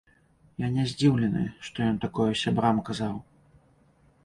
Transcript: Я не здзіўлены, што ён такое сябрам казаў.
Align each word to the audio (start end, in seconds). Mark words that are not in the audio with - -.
Я 0.63 0.69
не 0.77 0.85
здзіўлены, 0.91 1.43
што 1.69 1.77
ён 1.91 2.01
такое 2.07 2.27
сябрам 2.43 2.83
казаў. 2.91 3.15